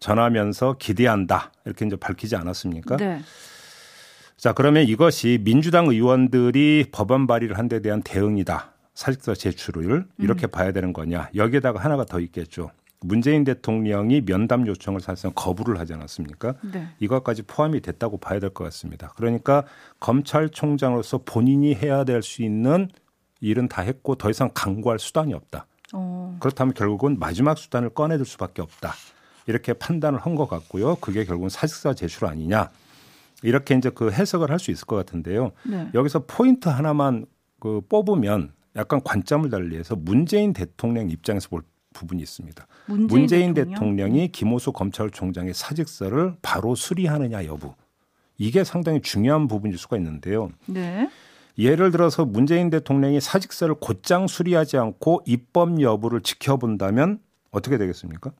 전하면서 0.00 0.76
기대한다 0.78 1.52
이렇게 1.64 1.86
이제 1.86 1.96
밝히지 1.96 2.34
않았습니까? 2.36 2.96
네. 2.96 3.20
자 4.36 4.52
그러면 4.52 4.84
이것이 4.84 5.38
민주당 5.42 5.86
의원들이 5.86 6.86
법안 6.92 7.26
발의를 7.26 7.58
한 7.58 7.68
데 7.68 7.80
대한 7.80 8.02
대응이다. 8.02 8.72
사직서 8.94 9.34
제출을 9.34 10.06
이렇게 10.18 10.46
음. 10.46 10.50
봐야 10.50 10.72
되는 10.72 10.92
거냐? 10.92 11.30
여기에다가 11.34 11.78
하나가 11.82 12.04
더 12.04 12.18
있겠죠. 12.20 12.70
문재인 13.02 13.44
대통령이 13.44 14.22
면담 14.26 14.66
요청을 14.66 15.00
사실상 15.00 15.32
거부를 15.34 15.78
하지 15.78 15.94
않았습니까? 15.94 16.54
네. 16.72 16.88
이것까지 16.98 17.42
포함이 17.42 17.80
됐다고 17.80 18.18
봐야 18.18 18.40
될 18.40 18.50
것 18.50 18.64
같습니다. 18.64 19.12
그러니까 19.16 19.64
검찰총장으로서 20.00 21.20
본인이 21.24 21.74
해야 21.74 22.04
될 22.04 22.22
수 22.22 22.42
있는 22.42 22.88
일은 23.40 23.68
다 23.68 23.80
했고 23.82 24.16
더 24.16 24.28
이상 24.28 24.50
강구할 24.52 24.98
수단이 24.98 25.32
없다. 25.32 25.66
오. 25.94 25.96
어. 25.98 26.36
그렇다면 26.40 26.74
결국은 26.74 27.18
마지막 27.18 27.56
수단을 27.56 27.90
꺼내들 27.90 28.26
수밖에 28.26 28.60
없다. 28.60 28.92
이렇게 29.50 29.72
판단을 29.74 30.18
한 30.20 30.34
것 30.34 30.48
같고요. 30.48 30.94
그게 30.96 31.24
결국은 31.24 31.48
사직서 31.50 31.94
제출 31.94 32.26
아니냐. 32.26 32.70
이렇게 33.42 33.74
이제 33.74 33.90
그 33.90 34.10
해석을 34.10 34.50
할 34.50 34.58
수 34.58 34.70
있을 34.70 34.86
것 34.86 34.96
같은데요. 34.96 35.52
네. 35.64 35.88
여기서 35.92 36.24
포인트 36.26 36.68
하나만 36.68 37.26
그 37.58 37.80
뽑으면 37.88 38.52
약간 38.76 39.00
관점을 39.02 39.48
달리해서 39.50 39.96
문재인 39.96 40.52
대통령 40.52 41.10
입장에서 41.10 41.48
볼 41.48 41.62
부분이 41.92 42.22
있습니다. 42.22 42.66
문재인, 42.86 43.06
문재인 43.08 43.54
대통령? 43.54 44.14
이 44.14 44.28
김호수 44.28 44.72
검찰총장의 44.72 45.54
사직서를 45.54 46.36
바로 46.40 46.74
수리하느냐 46.74 47.44
여부. 47.46 47.74
이게 48.38 48.62
상당히 48.64 49.02
중요한 49.02 49.48
부분일 49.48 49.76
수가 49.76 49.96
있는데요. 49.96 50.50
네. 50.66 51.10
예를 51.58 51.90
들어서 51.90 52.24
문재인 52.24 52.70
대통령이 52.70 53.20
사직서를 53.20 53.74
곧장 53.80 54.26
수리하지 54.28 54.76
않고 54.78 55.22
입법 55.26 55.80
여부를 55.80 56.20
지켜본다면 56.22 57.18
어떻게 57.50 57.76
되겠습니까? 57.76 58.32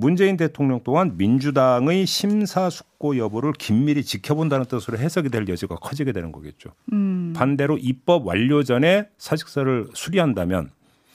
문재인 0.00 0.36
대통령 0.36 0.80
또한 0.82 1.16
민주당의 1.16 2.06
심사숙고 2.06 3.18
여부를 3.18 3.52
긴밀히 3.52 4.02
지켜본다는 4.02 4.64
뜻으로 4.66 4.98
해석이 4.98 5.28
될 5.28 5.46
여지가 5.46 5.76
커지게 5.76 6.12
되는 6.12 6.32
거겠죠. 6.32 6.70
음. 6.92 7.32
반대로 7.36 7.76
입법 7.78 8.26
완료 8.26 8.62
전에 8.62 9.08
사직서를 9.18 9.88
수리한다면 9.94 10.70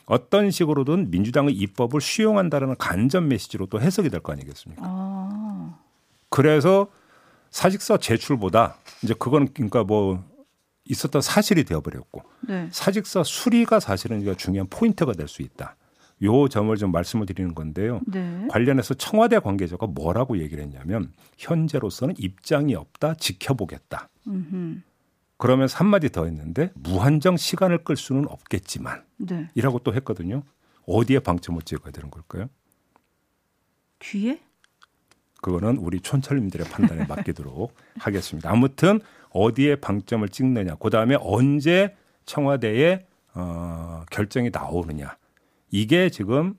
어떤 0.05 0.51
식으로든 0.51 1.09
민주당의 1.09 1.55
입법을 1.55 1.99
수용한다는 1.99 2.75
간접 2.77 3.23
메시지로 3.23 3.65
또 3.65 3.81
해석이 3.81 4.09
될 4.09 4.19
거 4.21 4.31
아니겠습니까? 4.33 4.81
아. 4.85 5.79
그래서 6.29 6.87
사직서 7.49 7.97
제출보다 7.97 8.77
이제 9.03 9.15
그거는 9.17 9.47
그러니까 9.53 9.83
뭐 9.83 10.23
있었던 10.85 11.21
사실이 11.23 11.63
되어버렸고 11.63 12.21
네. 12.47 12.67
사직서 12.71 13.23
수리가 13.23 13.79
사실은 13.79 14.23
중요한 14.37 14.67
포인트가 14.69 15.13
될 15.13 15.27
수 15.27 15.41
있다. 15.41 15.75
요 16.25 16.48
점을 16.48 16.75
좀 16.75 16.91
말씀을 16.91 17.25
드리는 17.25 17.55
건데요. 17.55 18.01
네. 18.08 18.48
관련해서 18.50 18.94
청와대 18.96 19.39
관계자가 19.39 19.88
뭐라고 19.88 20.39
얘기를 20.39 20.63
했냐면 20.63 21.12
현재로서는 21.38 22.15
입장이 22.17 22.75
없다 22.75 23.15
지켜보겠다. 23.15 24.10
음흠. 24.27 24.82
그러면서 25.38 25.77
한마디 25.77 26.10
더 26.10 26.25
했는데 26.25 26.72
무한정 26.75 27.38
시간을 27.38 27.84
끌 27.84 27.96
수는 27.98 28.27
없겠지만 28.27 29.03
네. 29.17 29.50
이라고 29.55 29.79
또 29.79 29.94
했거든요. 29.94 30.44
어디에 30.88 31.20
방점을 31.20 31.62
찍어야 31.63 31.91
되는 31.91 32.10
걸까요? 32.10 32.50
뒤에? 34.00 34.39
그거는 35.41 35.77
우리 35.77 36.00
촌철님들의 36.00 36.67
판단에 36.70 37.05
맡기도록 37.05 37.74
하겠습니다. 38.00 38.50
아무튼 38.51 39.00
어디에 39.29 39.75
방점을 39.75 40.27
찍느냐, 40.29 40.75
그 40.75 40.89
다음에 40.89 41.17
언제 41.20 41.96
청와대에 42.25 43.05
어, 43.34 44.03
결정이 44.10 44.50
나오느냐. 44.51 45.17
이게 45.75 46.10
지금 46.10 46.55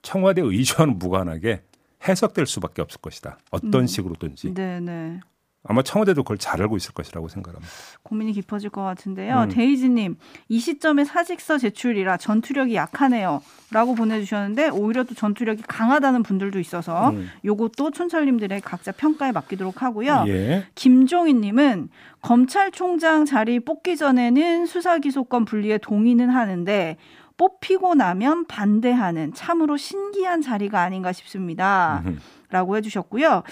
청와대 0.00 0.40
의전 0.40 0.96
무관하게 0.98 1.62
해석될 2.08 2.46
수밖에 2.46 2.80
없을 2.80 3.00
것이다. 3.00 3.38
어떤 3.50 3.82
음. 3.82 3.86
식으로든지. 3.86 4.54
네네. 4.54 4.80
네. 4.80 5.20
아마 5.66 5.82
청와대도 5.82 6.24
그걸 6.24 6.36
잘 6.36 6.60
알고 6.60 6.76
있을 6.76 6.92
것이라고 6.92 7.28
생각합니다. 7.28 7.72
고민이 8.02 8.32
깊어질 8.32 8.68
것 8.68 8.82
같은데요. 8.82 9.44
음. 9.44 9.48
데이지님, 9.48 10.16
이 10.50 10.58
시점에 10.58 11.04
사직서 11.04 11.56
제출이라 11.56 12.18
전투력이 12.18 12.74
약하네요. 12.74 13.42
라고 13.70 13.94
보내주셨는데, 13.94 14.68
오히려 14.68 15.04
또 15.04 15.14
전투력이 15.14 15.62
강하다는 15.62 16.22
분들도 16.22 16.58
있어서, 16.58 17.10
음. 17.10 17.30
요것도 17.46 17.92
촌철님들의 17.92 18.60
각자 18.60 18.92
평가에 18.92 19.32
맡기도록 19.32 19.82
하고요. 19.82 20.24
예. 20.28 20.66
김종인님은 20.74 21.88
검찰총장 22.20 23.24
자리 23.24 23.58
뽑기 23.58 23.96
전에는 23.96 24.66
수사기소권 24.66 25.46
분리에 25.46 25.78
동의는 25.78 26.28
하는데, 26.28 26.98
뽑히고 27.36 27.94
나면 27.94 28.46
반대하는 28.46 29.32
참으로 29.34 29.76
신기한 29.76 30.40
자리가 30.40 30.80
아닌가 30.80 31.12
싶습니다. 31.12 32.02
음. 32.06 32.20
라고 32.50 32.76
해주셨고요. 32.76 33.42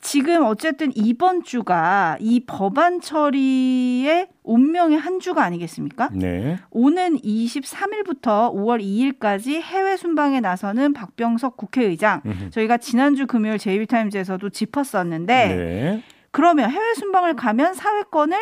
지금 0.00 0.44
어쨌든 0.44 0.90
이번 0.94 1.44
주가 1.44 2.16
이 2.20 2.40
법안 2.40 3.00
처리의 3.00 4.28
운명의 4.42 4.98
한 4.98 5.20
주가 5.20 5.44
아니겠습니까? 5.44 6.10
네. 6.12 6.58
오는 6.70 7.16
23일부터 7.18 8.52
5월 8.52 8.80
2일까지 8.82 9.60
해외 9.60 9.96
순방에 9.96 10.40
나서는 10.40 10.92
박병석 10.92 11.56
국회의장. 11.56 12.22
음흠. 12.26 12.50
저희가 12.50 12.78
지난주 12.78 13.26
금요일 13.26 13.58
제이비타임즈에서도 13.58 14.48
짚었었는데 14.50 15.46
네. 15.48 16.02
그러면 16.30 16.70
해외 16.70 16.94
순방을 16.94 17.34
가면 17.34 17.74
사회권을 17.74 18.36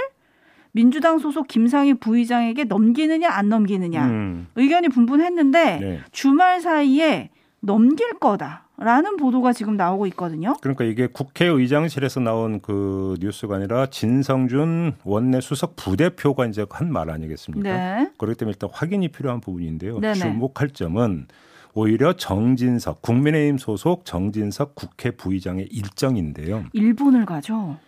민주당 0.81 1.19
소속 1.19 1.49
김상희 1.49 1.95
부의장에게 1.95 2.65
넘기느냐 2.65 3.31
안 3.31 3.49
넘기느냐 3.49 4.07
음. 4.09 4.47
의견이 4.57 4.91
분분했는데 4.91 5.79
네. 5.81 6.01
주말 6.13 6.61
사이에 6.61 7.31
넘길 7.61 8.19
거다. 8.19 8.65
라는 8.79 9.17
보도가 9.17 9.55
지금 9.55 9.79
나오고 9.79 10.07
있거든요. 10.09 10.55
그러니까 10.61 10.85
이게 10.85 11.07
국회의장실에서 11.07 12.21
나온 12.21 12.61
그 12.61 13.15
뉴스가 13.21 13.57
아니라 13.57 13.87
진성준 13.87 14.97
원내 15.03 15.41
수석 15.41 15.77
부대표가 15.77 16.45
이제 16.45 16.67
한 16.69 16.91
말 16.91 17.09
아니겠습니까? 17.09 17.63
네. 17.71 18.11
그렇기 18.19 18.37
때문에 18.39 18.53
일단 18.53 18.69
확인이 18.71 19.09
필요한 19.09 19.41
부분인데요. 19.41 19.99
네네. 20.01 20.13
주목할 20.19 20.69
점은 20.75 21.27
오히려 21.73 22.13
정진석 22.13 23.01
국민의힘 23.01 23.57
소속 23.57 24.05
정진석 24.05 24.75
국회 24.75 25.11
부의장의 25.11 25.69
일정인데요. 25.71 26.65
일본을 26.75 27.25
가죠. 27.25 27.79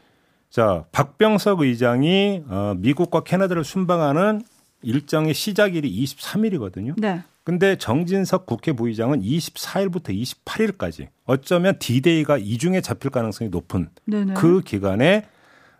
자, 0.50 0.84
박병석 0.92 1.60
의장이 1.60 2.44
어, 2.48 2.74
미국과 2.78 3.22
캐나다를 3.22 3.64
순방하는 3.64 4.42
일정의 4.82 5.34
시작일이 5.34 6.04
23일이거든요. 6.04 6.94
네. 6.98 7.22
근데 7.44 7.76
정진석 7.76 8.44
국회 8.46 8.72
부의장은 8.72 9.22
24일부터 9.22 10.10
28일까지 10.10 11.08
어쩌면 11.24 11.78
디데이가 11.78 12.36
이 12.38 12.58
중에 12.58 12.82
잡힐 12.82 13.10
가능성이 13.10 13.48
높은 13.48 13.88
네네. 14.04 14.34
그 14.34 14.60
기간에 14.60 15.24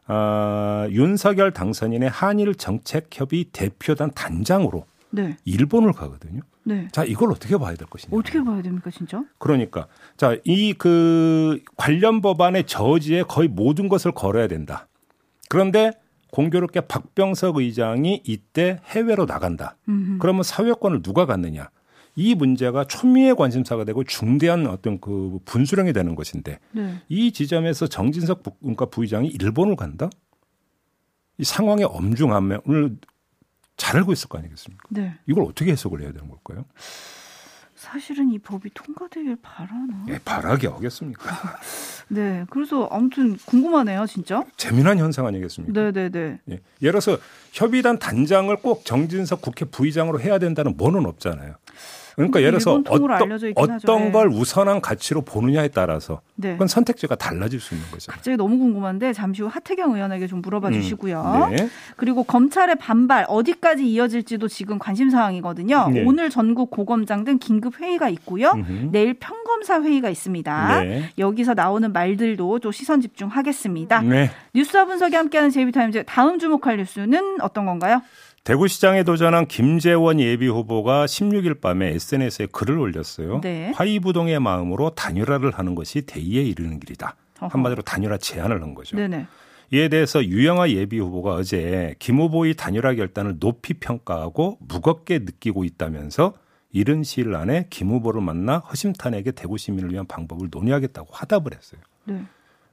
어, 0.07 0.87
윤석열 0.91 1.53
당선인의 1.53 2.09
한일 2.09 2.55
정책협의 2.55 3.51
대표단 3.53 4.11
단장으로 4.15 4.87
네. 5.11 5.37
일본을 5.45 5.93
가거든요. 5.93 6.41
네. 6.65 6.89
자, 6.93 7.05
이걸 7.05 7.31
어떻게 7.31 7.57
봐야 7.57 7.75
될 7.75 7.87
것이냐. 7.89 8.17
어떻게 8.17 8.43
봐야 8.43 8.61
됩니까, 8.61 8.91
진짜? 8.91 9.25
그러니까. 9.39 9.87
자, 10.17 10.37
이 10.45 10.75
그 10.75 11.61
관련 11.77 12.21
법안의 12.21 12.67
저지에 12.67 13.23
거의 13.23 13.49
모든 13.49 13.89
것을 13.89 14.13
걸어야 14.13 14.49
된다. 14.49 14.89
그런데 15.49 15.93
공교롭게 16.31 16.83
박병석 16.83 17.57
의장이 17.57 18.23
이때 18.25 18.81
해외로 18.85 19.25
나간다. 19.25 19.77
음흠. 19.89 20.19
그러면 20.19 20.43
사회권을 20.43 21.03
누가 21.03 21.25
갖느냐? 21.25 21.71
이 22.17 22.35
문제가 22.35 22.85
초미의 22.85 23.37
관심사가 23.37 23.85
되고 23.85 24.03
중대한 24.05 24.67
어떤 24.67 25.01
그 25.01 25.39
분수령이 25.45 25.93
되는 25.93 26.15
것인데 26.17 26.59
네. 26.73 27.01
이 27.09 27.33
지점에서 27.33 27.87
정진석 27.87 28.43
국가 28.61 28.87
부의장이 28.87 29.29
일본을 29.29 29.77
간다? 29.77 30.11
이 31.39 31.45
상황의 31.45 31.85
엄중함을 31.87 32.61
잘 33.79 33.97
알고 33.97 34.13
있을 34.13 34.29
거 34.29 34.37
아니겠습니까? 34.37 34.87
네. 34.91 35.15
이걸 35.27 35.45
어떻게 35.45 35.73
해석을 35.73 36.03
해야 36.03 36.13
되는 36.13 36.29
걸까요? 36.29 36.67
사실은 37.75 38.33
이 38.33 38.39
법이 38.41 38.71
통과되길 38.75 39.37
바라나? 39.41 40.05
예, 40.09 40.19
바라게 40.19 40.67
하겠습니까? 40.67 41.31
네, 42.11 42.45
그래서 42.51 42.89
아무튼 42.91 43.37
궁금하네요, 43.47 44.05
진짜. 44.07 44.45
재미난 44.57 44.99
현상 44.99 45.27
아니겠습니까? 45.27 45.73
네, 45.73 45.93
네, 45.93 46.09
네. 46.11 46.41
예, 46.51 46.61
예를 46.83 47.01
들어서 47.01 47.19
협의단 47.53 48.01
단장을 48.01 48.55
꼭 48.57 48.85
정진석 48.85 49.41
국회 49.41 49.65
부의장으로 49.65 50.21
해야 50.21 50.41
된다는 50.41 50.77
뭐는 50.77 51.07
없잖아요. 51.07 51.55
그러니까 52.19 52.41
예를 52.41 52.59
들어서 52.59 52.75
어떤, 52.75 53.33
어떤 53.55 54.05
네. 54.05 54.11
걸 54.11 54.29
우선한 54.29 54.81
가치로 54.81 55.23
보느냐에 55.23 55.69
따라서 55.69 56.21
네. 56.35 56.53
그건 56.53 56.67
선택지가 56.67 57.15
달라질 57.15 57.61
수 57.61 57.75
있는 57.75 57.89
거죠. 57.91 58.11
갑자기 58.11 58.37
너무 58.37 58.59
궁금한데 58.59 59.13
잠시 59.13 59.43
후 59.43 59.49
하태경 59.49 59.95
의원에게 59.95 60.27
좀 60.27 60.43
물어봐 60.43 60.69
음, 60.69 60.73
주시고요. 60.73 61.49
네. 61.53 61.69
그리고 61.97 62.25
검찰의 62.25 62.77
반발 62.77 63.25
어디까지 63.29 63.89
이어질지도 63.89 64.49
지금 64.49 64.79
관심 64.79 65.11
사항이거든요. 65.11 65.91
네. 65.93 66.05
오늘 66.05 66.29
전국 66.29 66.71
고검장 66.71 67.25
등 67.25 67.39
긴급 67.39 67.81
회의가 67.81 68.09
있고요. 68.09 68.51
음흠. 68.55 68.89
내일 68.91 69.15
평검사 69.15 69.81
회의가 69.81 70.11
있습니다. 70.11 70.83
네. 70.83 71.11
여기서 71.19 71.55
나오는 71.55 71.93
말들도 71.93 72.59
또 72.59 72.73
시선 72.73 73.01
집중하겠습니다. 73.01 74.03
네. 74.03 74.31
뉴스와 74.55 74.87
분석이 74.87 75.15
함께하는 75.15 75.51
제이비타임즈 75.51 76.05
다음 76.07 76.39
주목할 76.39 76.79
뉴스는 76.79 77.41
어떤 77.41 77.65
건가요? 77.67 78.03
대구시장에 78.49 79.03
도전한 79.03 79.47
김재원 79.47 80.21
예비 80.21 80.49
후보가 80.49 81.05
16일 81.05 81.61
밤에 81.61 81.89
SNS에 81.89 82.47
글을 82.47 82.79
올렸어요. 82.79 83.43
네. 83.43 83.73
화이부동의 83.75 84.41
마음으로 84.41 84.95
단일화를 84.95 85.51
하는 85.51 85.75
것이 85.75 86.07
대의에 86.07 86.45
이르는 86.45 86.81
길이다. 86.81 87.15
어허. 87.41 87.49
한마디로 87.49 87.83
단일화 87.83 88.17
제안을 88.17 88.63
한 88.63 88.75
거죠. 88.75 88.97
네네. 88.97 89.27
이에 89.71 89.89
대해서 89.91 90.25
유영아 90.25 90.71
예비 90.71 90.99
후보가 90.99 91.35
어제 91.35 91.95
김 91.99 92.21
후보의 92.21 92.55
단일화 92.55 92.95
결단을 92.95 93.37
높이 93.39 93.75
평가하고 93.75 94.57
무겁게 94.61 95.19
느끼고 95.19 95.65
있다면서 95.65 96.33
이른 96.73 97.03
시일 97.03 97.35
안에 97.35 97.67
김 97.69 97.91
후보를 97.91 98.23
만나 98.23 98.61
허심탄회하게 98.61 99.33
대구 99.33 99.59
시민을 99.59 99.93
위한 99.93 100.07
방법을 100.07 100.49
논의하겠다고 100.51 101.09
화답을 101.13 101.53
했어요. 101.55 101.83
네. 102.05 102.23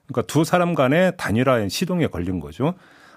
그러니까 0.08 0.22
두 0.32 0.46
사람 0.46 0.74
간의 0.74 1.18
단일화 1.18 1.68
시동에 1.68 2.08
걸린 2.08 2.40
거죠. 2.40 2.76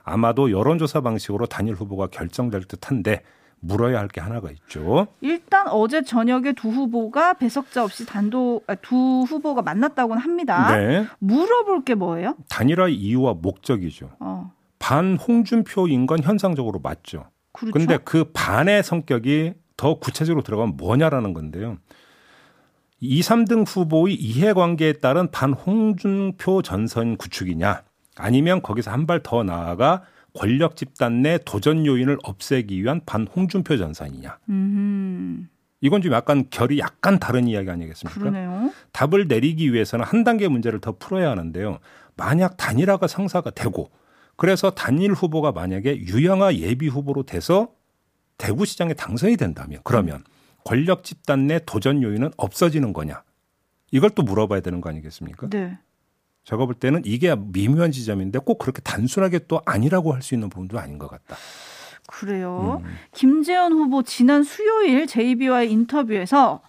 아마도 0.09 0.51
여론조사 0.51 1.01
방식으로 1.03 1.47
단일 1.47 1.75
후보가 1.75 2.09
결정될 2.09 2.65
듯한데 2.65 3.23
물어야 3.61 3.99
할 3.99 4.09
게 4.09 4.21
하나가 4.21 4.51
있죠. 4.53 5.09
일단 5.21 5.67
어제 5.69 6.03
저녁에 6.03 6.53
두 6.53 6.69
후보가 6.69 7.35
배석자 7.35 7.83
없이 7.85 8.07
단독 8.07 8.63
아, 8.69 8.75
두 8.77 8.97
후보가 9.29 9.63
만났다고는 9.63 10.23
합니다. 10.23 10.77
네. 10.77 11.07
물어볼 11.19 11.85
게 11.85 11.95
뭐예요? 11.95 12.37
단일화 12.49 12.89
이유와 12.89 13.35
목적이죠. 13.35 14.11
어. 14.21 14.53
반 14.79 15.17
홍준표인 15.17 16.07
건 16.07 16.23
현상적으로 16.23 16.79
맞죠. 16.79 17.25
그렇죠. 17.53 17.73
근데 17.73 17.99
그 18.05 18.25
반의 18.33 18.85
성격이 18.85 19.55
더 19.77 19.99
구체적으로 19.99 20.43
들어가면 20.45 20.77
뭐냐라는 20.77 21.35
건데요. 21.35 21.79
2, 23.01 23.21
3등 23.21 23.65
후보의 23.67 24.15
이해관계에 24.15 24.95
따른 24.95 25.31
반 25.31 25.53
홍준표 25.53 26.63
전선 26.63 27.17
구축이냐 27.17 27.83
아니면 28.19 28.63
거기서 28.63 28.91
한 28.91 29.07
발 29.07 29.23
더 29.23 29.43
나아가 29.43 30.03
권력 30.35 30.77
집단 30.77 31.23
내 31.23 31.39
도전 31.45 31.87
요인을 31.87 32.19
없애기 32.23 32.83
위한 32.83 33.01
반 33.07 33.27
홍준표 33.27 33.77
전선이냐. 33.77 34.39
음. 34.51 35.49
이건 35.81 36.03
좀 36.03 36.13
약간 36.13 36.45
결이 36.51 36.79
약간 36.81 37.19
다른 37.19 37.47
이야기 37.49 37.71
아니겠습니까? 37.71 38.19
그러네요. 38.21 38.73
답을 38.93 39.29
내리기 39.29 39.73
위해서는 39.73 40.05
한 40.05 40.25
단계 40.25 40.49
문제를 40.49 40.81
더 40.81 40.93
풀어야 40.99 41.31
하는데요. 41.31 41.79
만약 42.17 42.57
단일화가 42.57 43.07
성사가 43.07 43.51
되고 43.51 43.91
그래서 44.37 44.71
단일 44.71 45.13
후보가 45.13 45.53
만약에 45.53 45.97
유영아 45.99 46.55
예비 46.57 46.89
후보로 46.89 47.23
돼서 47.25 47.69
대구시장에 48.39 48.95
당선이 48.95 49.37
된다면 49.37 49.81
그러면 49.85 50.23
권력 50.65 51.05
집단 51.05 51.47
내 51.47 51.61
도전 51.65 52.03
요인은 52.03 52.31
없어지는 52.37 52.93
거냐? 52.93 53.23
이걸 53.91 54.11
또 54.11 54.23
물어봐야 54.23 54.61
되는 54.61 54.81
거 54.81 54.91
아니겠습니까? 54.91 55.49
네. 55.49 55.79
제가 56.49 56.65
볼 56.65 56.75
때는 56.75 57.03
이게 57.05 57.37
미묘한 57.37 57.93
지점인데 57.93 58.39
꼭 58.39 58.59
그렇게 58.59 58.81
단순하게 58.81 59.41
또 59.49 59.61
아니라고 59.67 60.15
할 60.15 60.23
수 60.23 60.33
있는 60.35 60.49
부분도 60.49 60.79
아닌 60.79 60.99
것 60.99 61.09
같다. 61.11 61.37
그래요. 62.07 62.81
음. 62.83 62.91
김재현 63.13 63.73
후보 63.73 64.03
지난 64.03 64.43
수요일 64.43 65.07
JB와의 65.07 65.71
인터뷰에서 65.71 66.63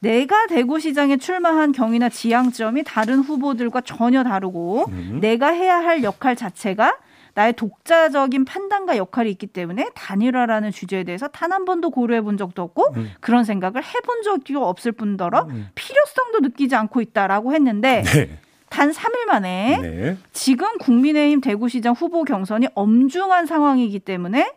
내가 0.00 0.48
대구시장에 0.48 1.18
출마한 1.18 1.70
경위나 1.70 2.08
지향점이 2.08 2.82
다른 2.82 3.20
후보들과 3.20 3.82
전혀 3.82 4.24
다르고 4.24 4.86
음. 4.88 5.18
내가 5.20 5.48
해야 5.50 5.76
할 5.76 6.02
역할 6.02 6.34
자체가 6.34 6.96
나의 7.34 7.52
독자적인 7.52 8.44
판단과 8.44 8.96
역할이 8.96 9.30
있기 9.30 9.46
때문에 9.46 9.90
단일화라는 9.94 10.72
주제에 10.72 11.04
대해서 11.04 11.28
단 11.28 11.52
한 11.52 11.64
번도 11.64 11.90
고려해 11.90 12.22
본 12.22 12.36
적도 12.36 12.62
없고 12.62 12.94
음. 12.96 13.10
그런 13.20 13.44
생각을 13.44 13.82
해본 13.84 14.22
적이 14.24 14.56
없을 14.56 14.90
뿐더러 14.90 15.46
음. 15.48 15.68
필요성도 15.76 16.40
느끼지 16.40 16.74
않고 16.74 17.00
있다라고 17.00 17.54
했는데 17.54 18.02
네. 18.02 18.38
단 18.72 18.90
3일 18.90 19.26
만에 19.26 19.78
네. 19.82 20.16
지금 20.32 20.78
국민의힘 20.78 21.42
대구시장 21.42 21.92
후보 21.92 22.24
경선이 22.24 22.68
엄중한 22.74 23.44
상황이기 23.44 23.98
때문에 23.98 24.50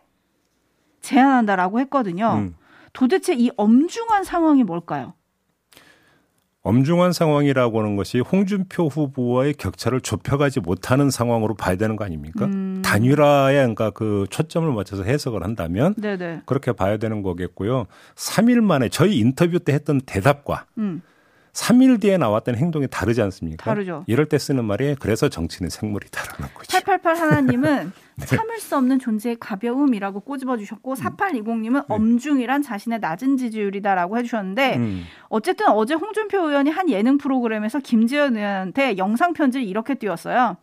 제안한다라고 1.02 1.80
했거든요. 1.80 2.32
음. 2.38 2.54
도대체 2.94 3.34
이 3.34 3.50
엄중한 3.58 4.24
상황이 4.24 4.64
뭘까요? 4.64 5.12
엄중한 6.62 7.12
상황이라고 7.12 7.78
하는 7.78 7.96
것이 7.96 8.20
홍준표 8.20 8.88
후보와의 8.88 9.52
격차를 9.54 10.00
좁혀가지 10.00 10.60
못하는 10.60 11.10
상황으로 11.10 11.54
봐야 11.54 11.76
되는 11.76 11.94
거 11.94 12.04
아닙니까? 12.06 12.46
음. 12.46 12.80
단일화에 12.82 13.56
그러니까 13.56 13.90
그 13.90 14.26
초점을 14.30 14.72
맞춰서 14.72 15.04
해석을 15.04 15.44
한다면 15.44 15.94
네네. 15.94 16.40
그렇게 16.46 16.72
봐야 16.72 16.96
되는 16.96 17.20
거겠고요. 17.20 17.86
3일 18.14 18.62
만에 18.62 18.88
저희 18.88 19.18
인터뷰 19.18 19.58
때 19.58 19.74
했던 19.74 20.00
대답과 20.00 20.64
음. 20.78 21.02
3일 21.56 22.00
뒤에 22.02 22.18
나왔던 22.18 22.54
행동이 22.56 22.86
다르지 22.86 23.22
않습니까? 23.22 23.64
다르죠. 23.64 24.04
이럴 24.06 24.26
때 24.26 24.36
쓰는 24.38 24.64
말이 24.66 24.94
그래서 25.00 25.30
정치는 25.30 25.70
생물이다라는 25.70 26.54
거죠. 26.54 26.70
888 26.70 27.16
하나님은 27.16 27.92
네. 28.16 28.26
참을 28.26 28.58
수 28.58 28.76
없는 28.76 28.98
존재의 28.98 29.36
가벼움이라고 29.40 30.20
꼬집어 30.20 30.58
주셨고 30.58 30.92
음. 30.92 30.94
4820님은 30.94 31.72
네. 31.72 31.82
엄중이란 31.88 32.62
자신의 32.62 32.98
낮은 33.00 33.38
지지율이다라고 33.38 34.18
해주셨는데 34.18 34.76
음. 34.76 35.04
어쨌든 35.28 35.68
어제 35.68 35.94
홍준표 35.94 36.38
의원이 36.46 36.70
한 36.70 36.90
예능 36.90 37.16
프로그램에서 37.16 37.80
김재현 37.80 38.36
의원한테 38.36 38.98
영상 38.98 39.32
편지를 39.32 39.66
이렇게 39.66 39.94
띄웠어요. 39.94 40.58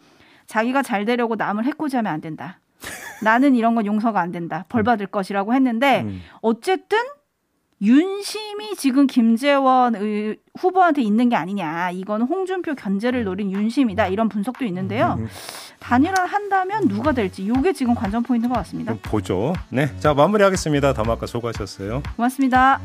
자기가 0.45 0.83
잘 0.83 1.05
되려고 1.05 1.35
남을 1.35 1.65
해코지하면 1.65 2.11
안 2.13 2.21
된다. 2.21 2.59
나는 3.23 3.55
이런 3.55 3.73
건 3.73 3.87
용서가 3.87 4.19
안 4.19 4.31
된다. 4.31 4.65
벌 4.69 4.83
받을 4.83 5.07
것이라고 5.07 5.55
했는데 5.55 6.01
음. 6.01 6.21
어쨌든 6.41 6.99
윤심이 7.83 8.77
지금 8.77 9.07
김재원 9.07 9.95
의 9.95 10.37
후보한테 10.57 11.01
있는 11.01 11.27
게 11.27 11.35
아니냐. 11.35 11.91
이건 11.91 12.21
홍준표 12.21 12.75
견제를 12.75 13.25
노린 13.25 13.51
윤심이다. 13.51 14.07
이런 14.07 14.29
분석도 14.29 14.63
있는데요. 14.65 15.17
음. 15.19 15.27
단일화를 15.79 16.31
한다면 16.31 16.87
누가 16.87 17.11
될지 17.11 17.43
이게 17.43 17.73
지금 17.73 17.93
관전 17.93 18.23
포인트인 18.23 18.49
것 18.49 18.57
같습니다. 18.59 18.95
보죠. 19.01 19.53
네, 19.69 19.91
자 19.99 20.13
마무리하겠습니다. 20.13 20.93
담화가 20.93 21.25
수고하셨어요. 21.25 22.01
고맙습니다. 22.15 22.79